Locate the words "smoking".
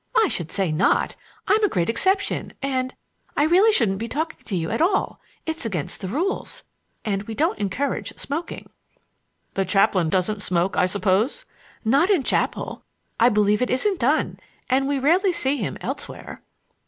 8.17-8.71